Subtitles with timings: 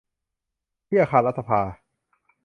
[0.87, 1.61] ที่อาคารรัฐสภา